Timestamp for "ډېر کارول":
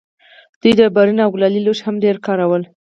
2.03-2.61